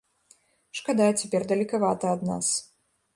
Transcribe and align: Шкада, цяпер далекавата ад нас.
Шкада, 0.79 1.07
цяпер 1.23 1.41
далекавата 1.51 2.05
ад 2.15 2.21
нас. 2.31 2.47